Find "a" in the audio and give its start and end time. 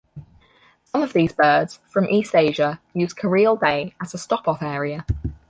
4.15-4.17